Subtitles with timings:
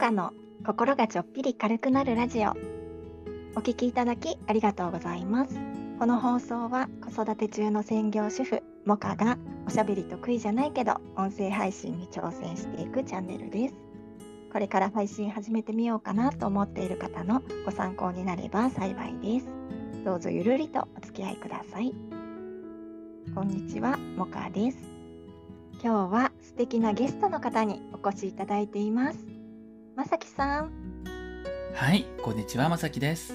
[0.00, 0.32] カの
[0.64, 2.52] 心がちょっぴり軽くなるラジオ。
[3.54, 5.60] お聞きいただきありがとうございます。
[5.98, 9.36] この放送は子育て中の専業主婦モカが
[9.66, 13.74] おしゃべり得意じゃないけど音声配信に挑戦していくチャンネルです。
[14.50, 19.48] これから配信始めてみようかなと思っている方のご参考になれば幸いです。
[20.02, 21.92] どうぞゆるりとお付き合いください。
[23.34, 24.78] こんにちはモカです。
[25.84, 29.39] 今日は素敵なゲストの方にお越しいただいています。
[30.00, 30.72] まさきさん
[31.74, 33.34] はい、こんにちは、まさきです。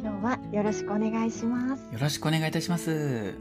[0.00, 3.34] 今日はよろしくお願いしますよろしくお願いいたします。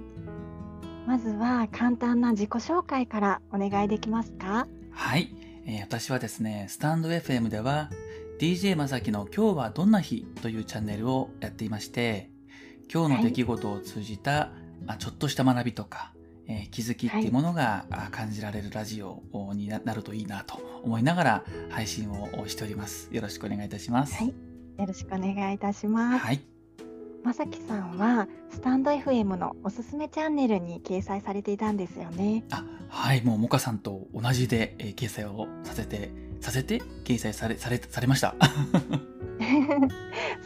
[1.06, 4.68] まずは簡単な自己紹介からお願いできますか？
[4.92, 5.34] はい、
[5.66, 7.90] えー私はですね、スタンド FM では、
[8.38, 12.30] DJ まさきの今日はどんな日というチャンネルをやっていまして、
[12.94, 14.52] 今日の出来事を通じた、
[14.86, 16.12] まあ、ちょっとした学びとか、
[16.48, 19.22] えー気づきっていうものが、あ感じられるラジオ
[19.54, 23.10] にななるといいなと思いながら配信をしております。
[23.12, 24.16] よろしくお願いいたします。
[24.16, 26.42] はいよろしくお願いいたします、はい、
[27.24, 38.36] まさきさんはスタンド FM のおすすめチャンネルに掲載されていたんですよねあ、はい、もうモカさんと同じで、えー掲載をさせて、させて掲載され、され、されました。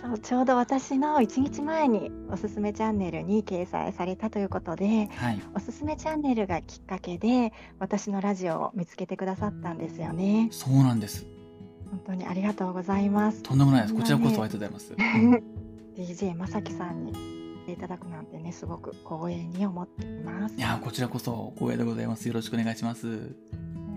[0.02, 5.42] そうちょうど私の1日前におすすめチャンネルに掲載されたということではい。
[5.56, 11.26] おすすめチャンネルがきっかけで私のラジオを見つけてくださったんですよねそうなんです。
[11.90, 13.94] 本当にありがとうございますとんでもないです。
[13.94, 14.94] こちらこそありがとうございます。
[14.98, 15.44] うん
[15.98, 17.12] DJ まさきさんに
[17.68, 22.28] いただくなんてねすごく光栄に思っていますよいや、こちらこそ光栄でございます。
[22.28, 23.36] よろしくお願いします。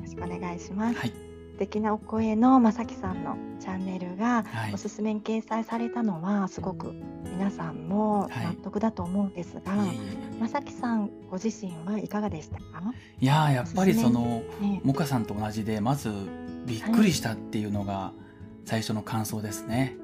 [0.05, 1.33] ろしくお願いします、はい。
[1.55, 4.74] 素敵なお声のまさきさんのチャンネルがはい。
[4.74, 4.77] お。
[4.77, 6.92] すすめに掲載されたのはすごく
[7.24, 8.47] 皆さんもはい。
[8.47, 12.64] 納得だと思うんですが、いえいまさきさんご自身はいかがでしたか、
[13.20, 16.10] えいやー、やっぱりその、ね、モカさんと同じで、まず、
[16.66, 18.12] びっくりしたっていうのが、
[18.64, 19.97] 最初の感想ですね。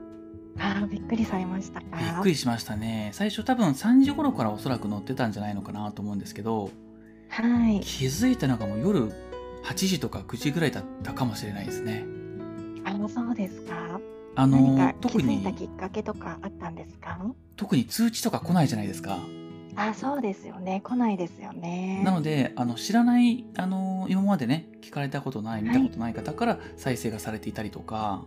[0.58, 1.96] あーびっくりされましたか？
[1.96, 3.10] びっくりしましたね。
[3.12, 6.70] 最初多分3時頃からおそらく乗ってたんじゃないのかなと思うんですけど、
[7.28, 7.80] はい。
[7.80, 9.12] 気づいたのがもう夜
[9.64, 12.04] 8時とか9時ぐらいだったかもしれないですね。
[12.84, 14.00] あのそうですか。
[14.36, 15.40] あの特に。
[15.54, 17.18] きっかけとかあったんですか？
[17.56, 19.18] 特に通知とか来ないじゃないですか。
[19.76, 20.80] あそうですよね。
[20.82, 22.02] 来ないですよね。
[22.04, 28.24] なのであの知らないあの今までね聞かれたことない見たことない方から再生がされていたりとか、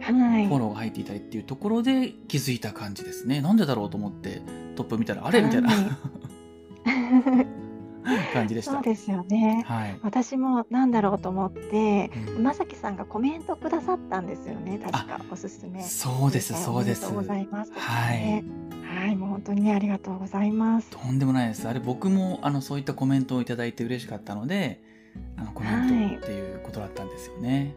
[0.00, 0.46] はい。
[0.46, 3.40] フォローが入っていたりっていうところで気づいた感じですね。
[3.40, 4.40] なんでだろうと思って
[4.76, 5.42] トップ見たらあれ？
[5.42, 5.70] みたいな
[8.32, 8.72] 感じでした。
[8.72, 9.98] そうですよねはい。
[10.02, 17.06] 私もなんだろうと思ってうんまさきさんがコメントくださったんですよね確かおすすめそうですそうです。
[17.06, 18.44] おめでとうございますはい。
[18.82, 21.68] はいもう本当にねありがとうございますとんでもないです。
[21.68, 24.80] あれ僕もあのそういったコメントをいただいて嬉しかったので、
[25.36, 27.74] あのコメントっていうことだったんですよね。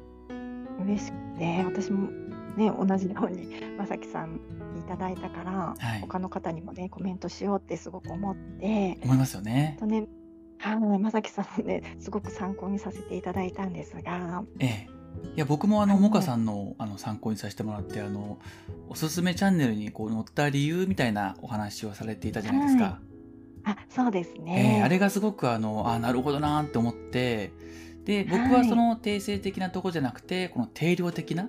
[0.86, 2.10] 嬉しくて私も
[2.58, 3.48] ね同じように
[3.78, 4.40] まさきさん
[4.74, 9.78] にいただいたから、はい他の方にもねコメントしようってすごく思って思いますよね。
[9.80, 10.08] とね
[10.62, 14.44] はいまさきさんもねすごく参考にさせていただいたんですが。
[14.60, 14.90] ええ。
[15.36, 16.04] いや僕もあのはい。
[16.04, 18.38] モカさんのあの参考にさせてもらってあの
[18.88, 22.84] おすすめチャンネルにこう載った理由みたいなお話をされていたじゃないですか。
[22.84, 23.00] は
[23.64, 27.52] あそうですえね、えあれがすごくあのあなるほどなーって思って
[28.06, 31.48] で僕ははいその定性的なところじゃなくてこの定量的な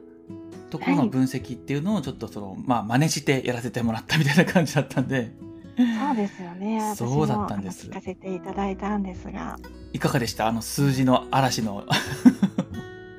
[0.68, 5.32] ところの分析っていうのをちょっとそのまあ真似してやらせてもらったみたいな感じだったんで
[5.76, 9.58] そうですよねそうだったんです聞かせていただいたんですが
[9.92, 10.46] いかがでした？
[10.46, 11.86] あの数字の嵐の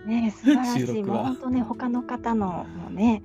[0.05, 3.23] ね 素晴らしい本当ね他の方のもね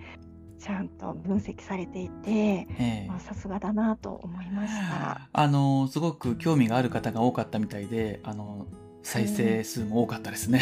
[0.58, 5.28] ちゃんと分析されていてええまあさすがだなと思いました。
[5.32, 8.66] あのすごく興味がある方が多かったみたいであの
[9.04, 10.60] 再生数も多かったですね。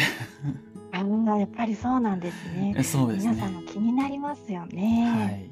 [0.91, 2.75] ああやっぱりそうなんですね。
[2.83, 3.61] そうです皆さんね。
[3.61, 5.49] も気になりますよはね。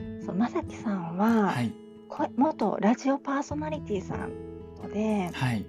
[0.00, 0.24] い。
[0.24, 1.72] そうまさきさんは、はい。
[2.10, 4.32] こ元ラジオパーソナリティさん
[4.92, 5.64] ではい。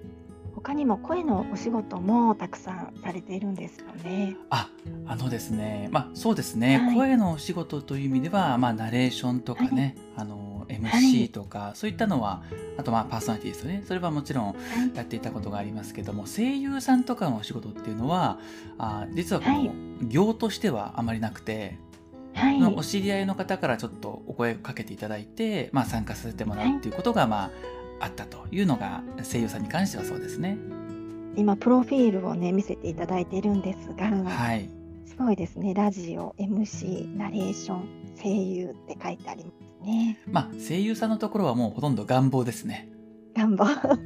[0.54, 4.36] 他にも声のお仕事もたくさんされているんですよね。
[4.50, 4.68] あ、
[5.06, 5.88] あのですね。
[5.90, 6.78] まあそうですね。
[6.78, 12.42] はい声のお仕事という意味では、まあナレーションとかね、あの MC とか、そういったのは、
[12.76, 13.82] あとまあパーソナリティですよね。
[13.86, 14.56] それはもちろんはい
[14.94, 18.38] やっていたことがありますけども、声優さんとかのお仕事っていうのは、
[18.78, 19.72] あ実はこはいの
[20.02, 21.78] 業としてはあまりなくて、はい
[22.34, 27.50] のお知り合いの方からちょっとお声をかけていただいて、まあ、参加させてもらうっていうことが、まあ、
[28.00, 30.58] あったというのが声優さんに関してはそうですね。
[31.36, 34.68] 今プロフィールをね見せていただいているんですが、はい。
[35.06, 35.74] すごいですね。
[35.74, 37.88] ラジオ、MC、ナレーション、
[38.22, 40.18] 声優って書いてありますね。
[40.26, 42.88] まあ、声優さんのところはもうほとんど願望ですね。
[43.34, 43.98] 願望 こ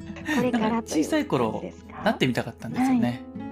[0.42, 1.62] れから小さい頃
[2.04, 3.22] なってみたかったんですよね。
[3.38, 3.45] ああ、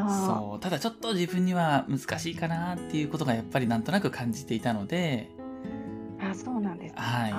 [0.00, 0.60] そう。
[0.60, 5.30] ただちょっと自分には難しいかなっていうことがやっぱりなんとなく感じていたので、
[6.20, 7.00] あ、そうなんですか。
[7.00, 7.34] はい。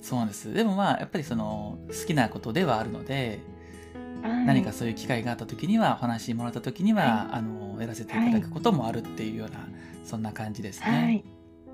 [0.00, 0.52] そうなんです。
[0.52, 3.40] でもまあ、やっぱりその、好きなことではあるので、
[4.22, 9.68] はい何かそういう機会があった時には、お話もらった時には、あの、やらせていただくこともあるっていうような、
[10.04, 10.86] そんな感じですね。
[10.86, 11.24] はい。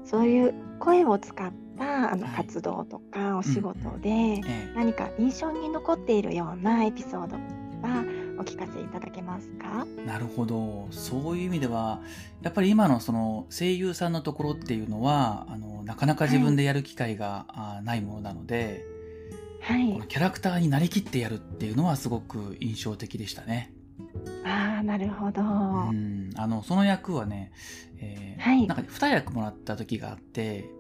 [0.05, 8.05] そういう声を使ったあのはい活動とかお仕事でええ何か印象に残っているようなエピソードは
[8.39, 9.87] お聞かせいただけますか？
[10.07, 10.87] なるほど。
[10.91, 12.01] そういう意味では、
[12.43, 18.85] やっぱり今のその声優さんのところっていうのは、あの、なかなか自分でやる機会が、あないものなので、
[19.61, 20.07] はいこの。
[20.07, 23.73] キャラクターになりきってやるっていうのはすごく印象的でしたね。
[24.45, 25.43] ああ、なるほど。
[25.43, 25.45] う
[25.93, 26.31] ん。
[26.37, 27.53] あの、その役はね、
[28.01, 30.71] えーはいなんか2役もらった時があって、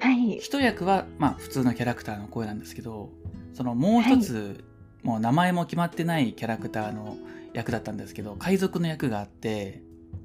[0.00, 0.38] はい。
[0.38, 3.10] 一役は、まあ、普通のキャラクターの声なんですけど、
[3.54, 4.64] そのもう一つ、
[5.02, 7.16] もう名前も決まってないキャラクターの
[7.52, 9.82] 役だったんですけど、海賊の役があって、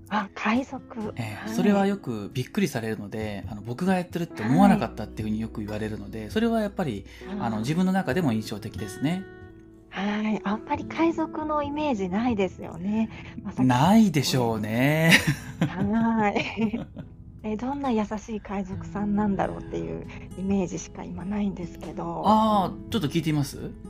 [0.09, 1.13] あ、海賊。
[1.17, 7.05] えーいそれはよくびっくりされるので、あの僕がやってるって思わなかったっていうふうによく言われるので、それはやっぱり
[7.39, 9.23] あの自分の中でも印象的ですね。
[9.89, 10.41] はい。
[10.43, 13.09] あんまり海賊のイメージないですよね。
[13.43, 15.11] まないでしょうね。
[15.59, 16.87] はい。
[17.43, 20.05] えどんな優しい海賊さんなんだろうっていう
[20.37, 22.23] イメージしか今ないんですけど。
[22.25, 23.57] ああ、ちょっと聞いてみます？
[23.59, 23.87] あ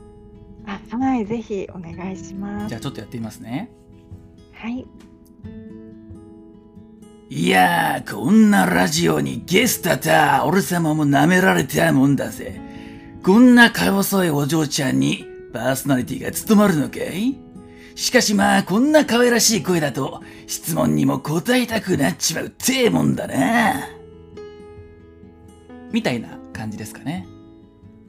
[0.68, 2.68] はい、ぜひお願いします。
[2.68, 3.70] じゃあちょっとやってみますね。
[4.52, 4.86] はい。
[7.30, 12.60] いやー、こんなラジオにゲストだ俺様も舐められたもんだぜ。
[13.22, 17.36] こんなか細いお嬢ちゃんにパーソナリティが務まるのかい？
[17.94, 23.88] しかしまあ、こんな可愛らしい声だと、質問にも答えたくなっちまうってえもんだな。
[25.90, 27.26] みたいな感じですかね。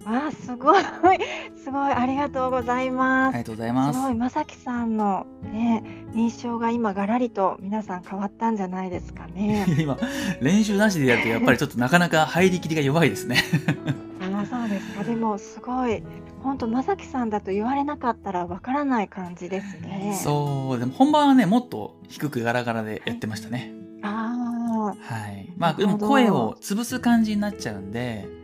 [0.06, 0.84] わあ、すごい、
[1.62, 3.36] すごい、ありがとうございます。
[3.36, 4.06] ありがとうございますす。
[4.06, 9.66] ごい、まさきさんのね、印象が今がらりと皆さん変わったんじゃないですかね。
[9.80, 9.98] 今、
[10.42, 13.38] 練習なしでやるとやっぱりちょっとなかなか入りきりが弱いですね。
[14.22, 15.04] あ、そうですか。
[15.04, 16.04] でもすごい、
[16.44, 20.18] 本当まさきさんだと言われなかったらわからない感じですね。
[20.24, 23.74] そう、でも本番はね、もっと低くガラガラでやってましたね。
[24.02, 25.54] あはい。
[25.58, 28.39] まあ、でなるほども声を潰す感じになっちゃうんで、あ、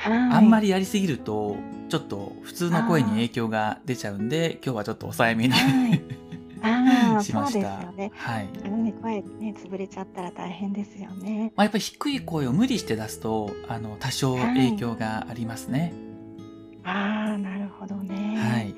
[0.00, 0.12] はい。
[0.36, 1.56] あんまりやりすぎると、
[1.88, 6.02] ちょっと普通の声に影響が出ちゃうんで、今日はちょっと抑えめに、はい。
[6.62, 7.82] ああ、しそうですました。
[7.86, 8.10] よね。
[8.14, 8.48] はい。
[8.64, 11.52] あのね、声ね、潰れちゃったら大変ですよね。
[11.56, 15.92] まあ、やっぱり低い声を無理して出すと、あの、多少影響がありますね。
[16.84, 18.36] ああ、なるほどね。
[18.36, 18.74] はい。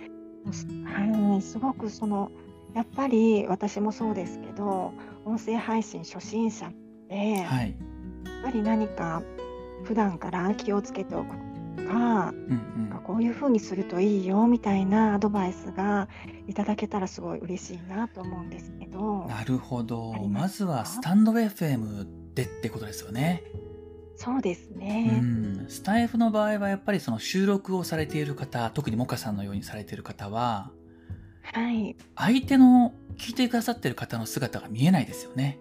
[0.84, 2.30] はい、すごくその
[2.74, 4.92] やっぱり私もそうですけど
[5.24, 6.72] 音声配信初心者っ
[7.08, 7.76] て、やっはい。
[8.42, 9.22] ぱり何か
[9.92, 11.36] 普段から気をつけておく
[11.76, 13.00] とかうんうん。
[13.04, 16.08] こういうふうにするといいよみたいなアドバイスが
[16.48, 23.42] いただけたらすごい嬉しいなと思うんですけどなるほどまずはスタンド FM でってことですよね。
[24.16, 25.18] そうですうね。
[25.20, 25.66] ん。
[25.68, 30.70] スタイフの場合はやっぱりその収録をされている方、特にモカさんのようにされている方は、
[31.42, 35.58] はい、相手の聞いてくださってる方の姿が見えないですよね。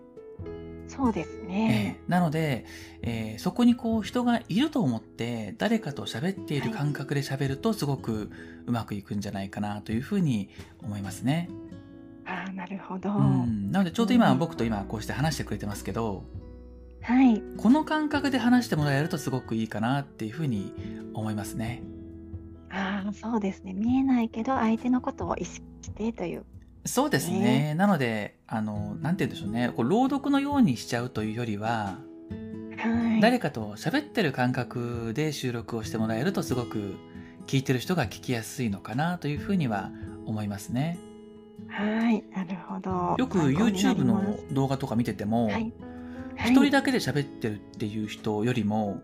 [0.92, 1.98] そうですえね。
[2.02, 2.66] えなので、
[3.02, 8.30] えーそこにこう人がいると思って誰かと喋っている感覚で喋るとすごく
[8.66, 10.50] うまくいくんじゃないかなというふうに
[10.84, 11.50] 思いますね。
[12.26, 13.10] ああ、なるほど。
[13.10, 16.26] うん、なのでちょうど今うん僕と今こうして話してくれてますけど
[17.04, 20.74] はい、この感覚で話してもらえるとすごくいいかなっていうふうに
[21.14, 21.82] 思いますね。
[22.70, 23.74] ああ、そうですね。
[23.74, 26.46] 見えないけど相手のことを意識してという。
[26.86, 27.40] そうですね。
[27.40, 29.72] ねなので、あの、なんて言うんでしょうね。
[29.76, 32.00] こう朗読のようにしちゃうというよりは、
[32.78, 33.22] はい。
[33.22, 36.96] 誰かと喋ってる感覚で収録をしてもらえるとすごく
[37.46, 39.92] 聞いてる人が聞きやすいのかなというふうには
[40.26, 40.98] 思いますね。
[41.68, 43.16] はい、なるほど。
[43.18, 45.72] よく YouTube のす動画とか見てても、はい。
[46.38, 49.02] 一人だけで喋ってるっていう人よりも、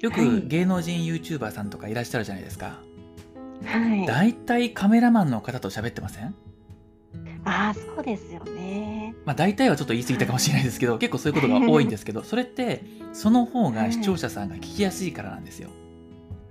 [0.00, 2.80] よくはい芸能人 YouTuber さんとかいらっしゃるじゃないですか。
[3.64, 4.06] はい。
[4.06, 6.34] だいたいカメラマンの方と喋ってません？
[7.48, 9.14] ああ、そうですよね。
[9.24, 15.70] まあ大体はちょっと言い過ぎたかもしれないですけど、結構そういうことが多いんですけど、それってその方が視聴者さんが聞きやすいからなんですよ。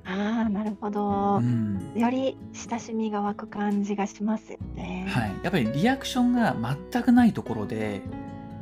[0.05, 1.39] ああ、なるほうど。
[1.39, 1.91] ん。
[1.95, 2.37] より
[2.69, 5.05] 親しみが湧く感じがしますよね。
[5.09, 5.31] はい。
[5.43, 6.55] やっぱりリアクションが
[6.91, 8.01] 全くないところで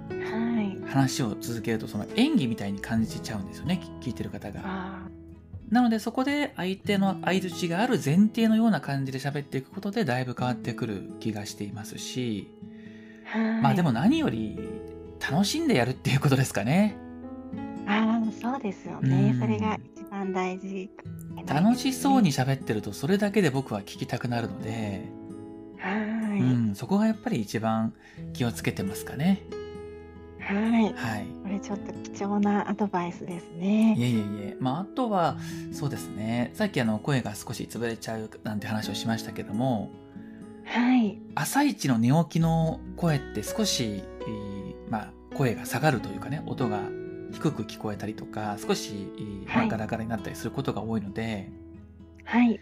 [0.10, 0.77] はい。
[0.89, 5.08] 話を続けるとその演技みたいに感じちゃうんですよね、聞いてる方が。
[5.75, 12.50] あなのでそこで相手の相づちがある前提のような感じで喋っていくことでだいぶ変わってくる気がしていますし。
[13.62, 14.58] まあでも何より
[15.20, 16.96] 楽しんでやるっていうことですかね。
[17.88, 19.38] ああ、そうですよねう。
[19.38, 20.89] んそれが一番大事。
[21.46, 25.03] 楽しそうに喋ってるとそれだけで僕は聞きたくなるので、
[25.79, 27.94] はい、うん、そこがやっぱり一番
[28.34, 29.41] 気をつけてますかね。
[30.46, 30.94] はい。
[30.94, 31.28] はい。
[31.44, 33.96] これちょっと貴重なアドバイスですいね。
[33.98, 34.22] えいえい
[34.52, 34.58] え。
[34.60, 35.38] まあ、あとは、
[35.72, 36.52] そうですね。
[36.54, 39.92] さっきあの、声が少し潰れちゃうなんて話をしましたけども、
[40.66, 41.20] はい。
[41.36, 46.82] 朝一の寝起きの声って少し、えーまあ、声が下がるというかね、音が
[47.32, 49.12] 低く聞こえたりとか、少し、
[49.48, 51.50] はいガラガラになったりすることが多いので、
[52.24, 52.60] はい。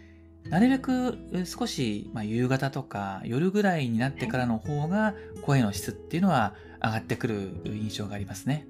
[0.50, 8.66] なるべくえー少し、まあ、夕方とか夜ぐらいになってからの方が声の質っていうのは上がってくる印象がありますね。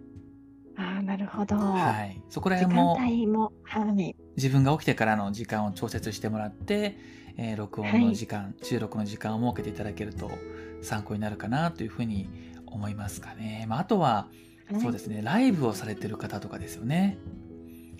[0.76, 1.56] ああ、なるほど。
[1.56, 2.20] はい。
[2.28, 3.52] そこら時間辺も。
[4.36, 6.98] 自分が起きてからの時間を調節してもらって、
[7.36, 10.30] えー録音の時間、収録の時間を設けていただけると
[10.82, 12.28] 参考になるかなというふうに
[12.66, 13.66] 思いますかね。
[13.68, 14.28] まあ、あとは、
[14.80, 17.18] そうですね、ライブをされてる方とかですよね。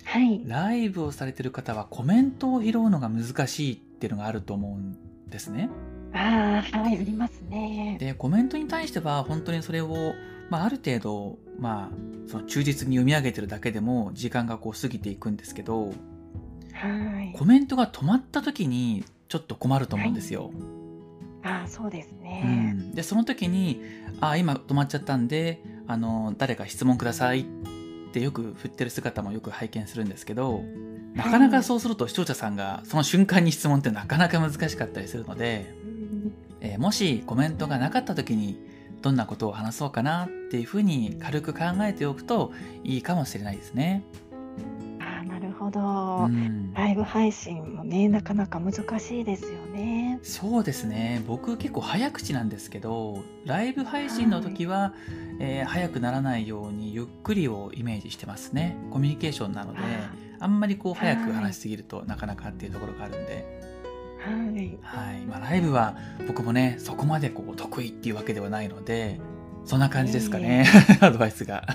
[0.05, 0.41] はい。
[0.45, 5.69] ライブをされてる方はコメントを拾うのが難しいっていうのがあると思うんですね。
[6.13, 7.97] ああ、はい、ありますね。
[7.99, 10.13] で、コメントに対しては本当にそれを、
[10.49, 15.87] まあ、ある程度、まあ、その忠実に読み上げてるだけでも時間がこう過ぎていくんですけど、
[16.73, 17.37] はい。
[17.37, 20.51] コメントが止まった時にちょっと困ると思うんですよ。
[21.43, 22.73] ああ、そうですうね。
[22.73, 23.81] ん、でその時に
[24.19, 27.45] 「あ今止まっちゃったんであの誰か質問ください」っ
[28.15, 30.63] てよく振ってる姿もよく拝見するんですけど
[31.13, 38.57] なかなかそうすると視聴者さんがその瞬間に質問ってなかなか難しかったりするので、うんえーもしコメントがなかった時に
[39.01, 42.53] どんなことを話そうかなっていうふうに軽く考えておくと
[42.83, 44.03] いいかもしれないですね。
[45.65, 46.27] ほうど。
[46.27, 46.73] ん。
[46.73, 50.19] ライブ配信もね、なかなか難しいですよね。
[50.23, 51.23] そうですね。
[51.27, 54.93] 僕結構早口なんですけどライブ配信の時は、
[55.39, 58.77] えー早くならないようにゆっくりをイメージしてますね。
[58.91, 59.79] コミュニケーションなので
[60.39, 63.61] ああんまりこう早く話しすぎるとなかなかっていうところがあるんで、
[64.19, 64.31] は
[64.61, 64.77] い。
[64.81, 65.25] はい。
[65.25, 69.19] まあ、ライブは僕もねそこまでこう得意っていうわけではないので
[69.65, 70.65] そんな感じですかね、
[71.01, 71.65] アドバイスが。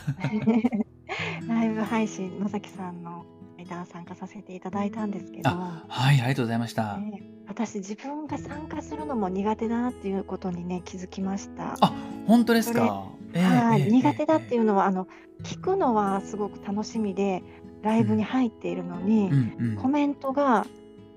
[1.48, 3.26] ライブ配信、まさきさんの
[3.70, 6.98] 間参加させていただいたんですけど、はいありがとうございました。
[6.98, 11.76] ね私自分が参加するのも苦手だなっていうことにね気づきました。
[11.80, 11.92] あ
[12.26, 15.08] 本当ですか、ええはい、ええ苦手だってえいうのはあの
[15.42, 17.42] 聞くのはすごく楽しみで
[17.82, 19.76] ライブに入っているのに、えうんうん。
[19.76, 20.66] コメントが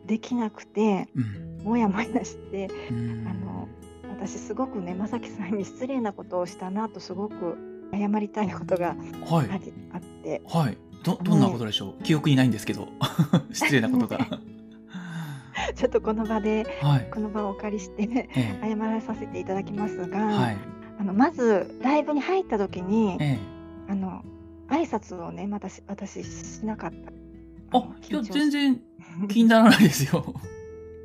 [0.06, 1.64] できなくてうん。
[1.64, 3.28] もやもやして、うん。
[3.28, 3.68] あの
[4.10, 7.58] 私すごくねまさきさんに失礼なことをしたなとすごく
[7.94, 8.96] 謝りたいことが
[9.26, 9.50] はい。
[9.94, 10.42] あって。
[10.48, 10.78] はい。
[11.04, 12.88] ど、どんなことでしょう、記憶にないんですけど。
[13.52, 14.20] 失礼なことが。
[15.76, 17.10] ちょっとこの場ではい。
[17.12, 20.24] この場をお借りしてえ謝らさせていただきますが、え。
[20.24, 20.58] はい。
[21.00, 23.40] あのまずライブに入った時にえ
[23.88, 23.92] え。
[23.92, 24.24] あの
[24.70, 27.78] 挨拶をねまたし私しなかった。
[27.78, 28.82] あ、いや、全然
[29.30, 30.34] 気にならないですよ。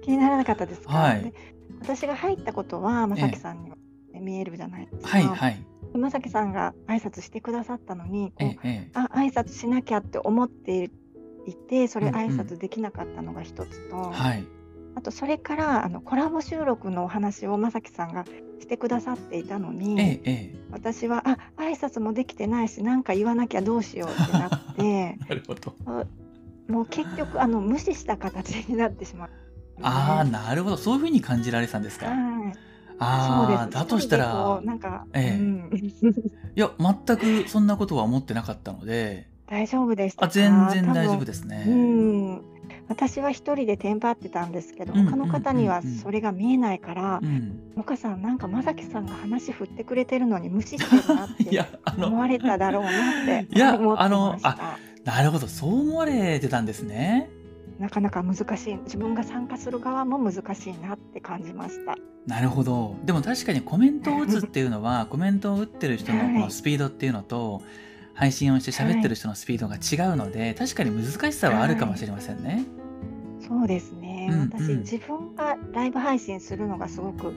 [0.03, 1.33] 気にならなかったですか、はいで
[1.81, 3.83] 私が入ったことはまさきさんには、ね
[4.21, 5.09] 見えるじゃないですか。
[5.11, 5.65] はい、はい。
[5.99, 8.91] でまさきさんが挨拶してくださったのにこうええ、ええ。
[8.95, 10.91] あ挨拶しなきゃって思って
[11.45, 14.45] いてそれうんうん挨拶できなかったのが一つと、はい。
[14.95, 18.25] あとそれからあのコラボ収録のお話をまさきさんが
[18.61, 20.55] してくださっていたのに、え。
[20.71, 25.75] 私はあ挨拶もできてないしなんか言わなきゃどうしようってなって なるほど。
[26.69, 29.31] もう結局あの無視した形になってしまう、
[29.81, 30.77] ああ、ねなるほど。
[30.77, 32.07] そういうふうに感じられてたんですか。
[32.07, 35.71] はいああ、だとしたらう、なんか、ええうん、
[36.57, 41.65] いや、全くそんなことは思ってなかったので、大丈夫でしたあ、か全然大丈夫でですね。
[41.67, 42.43] うん
[42.89, 47.73] 私は一人でテンパってたんですけど、うん他の方にはそれが見えないから、うん。
[47.77, 51.65] もかさんなんかまさきさんが話振ってくれてるのに無視してるなっ いて
[51.97, 54.79] 思われただろうなっていやあのました。
[55.05, 57.31] なるほど、そう思われてたんですね。
[57.79, 61.95] なかなか難しい自分が参加する側も難しいなって感じました。
[62.29, 62.95] なるほど。
[63.05, 66.35] でも確かにコメントを打つっていうのは、 コメントを打ってる人のこはい。
[66.35, 67.63] のスピードっていうのと、
[68.13, 72.65] 配信をして喋ってる人のスピードが違うので、確かに難しさはあるかもしれませんね。
[73.41, 74.79] そうですね、うん私うん。
[74.81, 77.33] 自分がライブ配信するのがすごく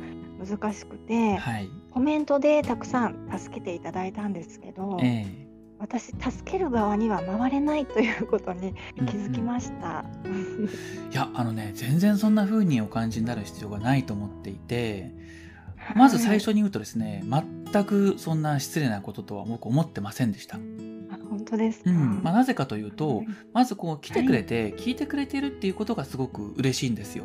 [0.46, 1.70] 難しくて、はい。
[1.92, 5.51] コメントでたくさん助けていただいたんですけど、ええ
[5.82, 10.06] 私助ける側には回れないということにうん気づきました。
[11.12, 15.12] いや、あのね、全然そんな風にお感じになる必要がないと思っていて、
[15.96, 20.60] まず最初に言うとですね、全くそんな失礼なこととは僕思ってませんでした。
[21.30, 21.90] 本当ですか？
[21.90, 22.22] うん。
[22.22, 27.24] まあ、なぜかというとはい、まずこう来てくれて、聞いてくれてるっていうことがすごく嬉しいんですよ。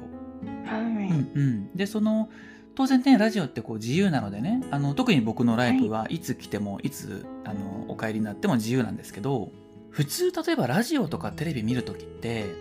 [0.64, 2.30] はい、うんうん、でその
[2.76, 9.50] 当然ねラジオってこう自由なのでねあの特に僕のライブはいつ来てもいつあのお帰りになっても自由なんですけど
[9.90, 12.54] 普通例えばラジオとかテレビ見る時って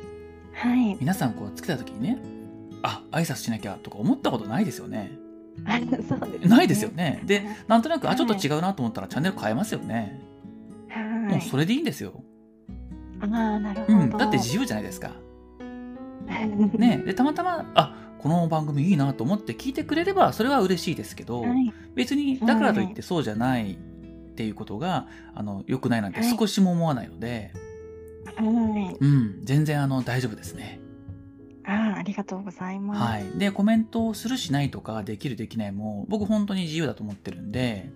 [0.53, 2.17] はい、皆さんこうつけた時にね
[2.81, 5.12] あ挨拶しなきゃとか思ったことないですよね。
[5.65, 7.22] あ そうですねないですよね。
[7.25, 10.19] で、なんとなく、あ、はいちょっと違うなと思ったらチャンネル変えますよね。
[10.89, 11.38] もはい。
[11.39, 12.24] うそれでいいんですよ。
[13.22, 14.00] ああ、なるほど。
[14.00, 14.10] うん。
[14.12, 15.12] だって自由じゃないですか。
[16.77, 17.01] ね。
[17.05, 17.95] で、たまたま、あ、
[18.25, 21.72] この番組いいなと思って聞いてくれれば、それは嬉しいですけど、はい。
[21.94, 23.77] 別に、だからといってそうじゃないっ
[24.34, 27.51] ていうことが、あの、良くないなんてはい少しも思わないので、
[28.36, 28.98] はい。
[29.00, 30.79] うん、全然あの、大丈夫ですね。
[31.65, 33.00] ああ、ありがとうございます。
[33.00, 33.38] はい。
[33.38, 37.91] で、コメントをするしないとか、できるできないも、僕本当に自由だと思ってるんで、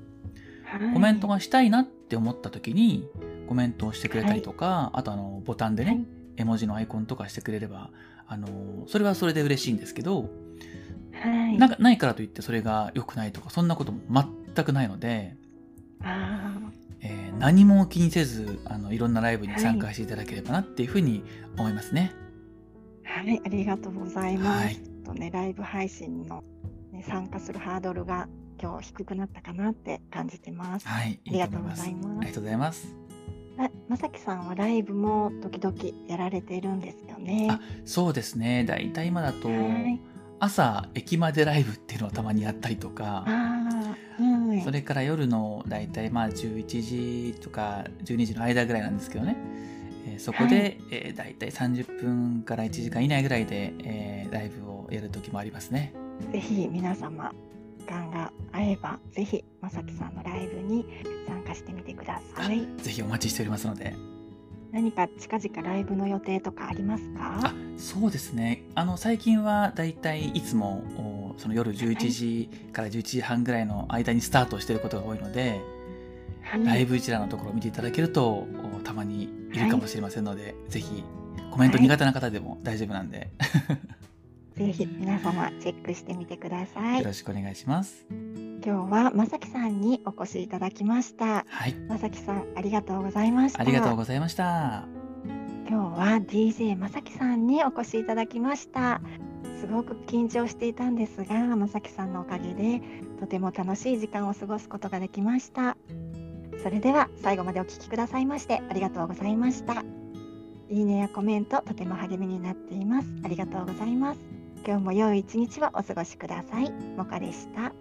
[0.66, 0.94] はい。
[0.94, 3.10] コメントがしたいなって思った時に、
[3.48, 6.06] コメントをしてくれたりとか、あとあの、ボタンでね、はい
[6.40, 7.90] 絵文字のアイコンとかしてくれれば、
[8.30, 8.48] あの、
[8.88, 10.30] それはそれで嬉しいんですけど、
[11.12, 11.58] はい。
[11.58, 14.00] なんかないからといってそれが良くないとか、そんなことも
[14.56, 15.36] 全くないので、
[16.02, 16.54] あ
[17.02, 21.24] えー何も気にせず、あの、いろんなライブに参加していただければなっていうふうに
[21.58, 22.14] 思いますね。
[23.06, 24.66] あ、はい、ありがとうございます。
[24.66, 26.44] はいとね、ライブ配信の、
[26.92, 28.28] ね、参加するハードルが
[28.62, 30.88] 今日低くなったかなって感じてます。
[30.88, 31.20] はい。
[31.28, 32.99] ありがとうございますありがとうございます。
[33.60, 35.76] ままさきさんはライブも時々
[36.08, 37.48] やられているんですよね。
[37.52, 38.64] あそうですね。
[38.64, 40.00] だいたい今だと、はい。
[40.40, 44.62] 朝駅までライブっていうのをたまにやったりとか、ああ、はい。
[44.62, 49.36] それから夜のだいたいまあ11時とか12時の間ぐらいなんですけどね、
[50.08, 55.94] えーそこで、えーだいたい30分から1時間以内ぐらいで、えーライブをやる時もありますね。
[56.32, 57.36] ぜひ皆様、時
[57.90, 60.86] 間が合えば、ぜひまさきさんのライブに
[61.28, 62.68] 参加してみてください。
[62.78, 63.96] ぜひお待ちしておりますので。
[64.72, 67.54] 何か近々ライブの予定とかありますあか？
[67.78, 68.64] そうですね。
[68.76, 75.60] あの最近はだいたいいつもおその夜11時から11時半ぐらいの間にスタートしていることが多いので、
[76.44, 78.48] はいライブ一覧のところを見ていただけるとお
[78.84, 81.04] たまにいるかもしれませんので、ぜひ
[81.52, 83.30] コメント苦手な方でも大丈夫なんで、
[84.60, 87.06] ぜひ皆様チェックしてみてくださいよ。
[87.06, 88.06] ろしくお願いします。
[88.12, 91.46] 今日はまさきさんにお越しいただきました。
[91.48, 91.74] はい。
[91.88, 93.62] まさきさんありがとうございました。
[93.62, 94.86] ありがとうございました。
[95.70, 99.00] 今日は DJ まさきさんにお越しいただきました。
[99.62, 102.82] すごく緊張していたんですが、まさきさんのおかげで
[103.22, 105.78] とても楽しい時間を過ごすことができました。
[106.62, 109.86] それでは最後までお聞きくださいましてありがとうございました。
[110.70, 113.08] いいねやコメントとても励みになっています。
[113.24, 114.39] ありがとうございます。
[114.66, 116.72] 今日も良い一日をお過ごしください。
[116.72, 117.74] もかでした。